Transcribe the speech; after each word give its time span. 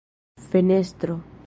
fenestro 0.49 1.19